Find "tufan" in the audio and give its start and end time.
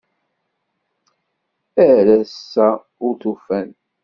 3.21-3.69